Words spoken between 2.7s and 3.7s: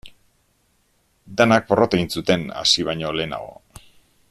baino lehenago.